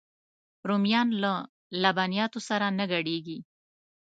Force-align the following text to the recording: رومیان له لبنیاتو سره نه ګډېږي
رومیان 0.69 1.09
له 1.23 1.33
لبنیاتو 1.81 2.39
سره 2.49 2.65
نه 2.77 2.85
ګډېږي 2.91 3.39